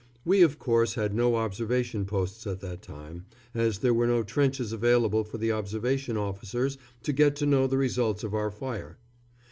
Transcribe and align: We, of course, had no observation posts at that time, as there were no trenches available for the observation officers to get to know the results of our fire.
We, 0.25 0.41
of 0.41 0.57
course, 0.57 0.95
had 0.95 1.13
no 1.13 1.35
observation 1.35 2.05
posts 2.07 2.47
at 2.47 2.59
that 2.61 2.81
time, 2.81 3.27
as 3.53 3.77
there 3.77 3.93
were 3.93 4.07
no 4.07 4.23
trenches 4.23 4.73
available 4.73 5.23
for 5.23 5.37
the 5.37 5.51
observation 5.51 6.17
officers 6.17 6.79
to 7.03 7.13
get 7.13 7.35
to 7.35 7.45
know 7.45 7.67
the 7.67 7.77
results 7.77 8.23
of 8.23 8.33
our 8.33 8.49
fire. 8.49 8.97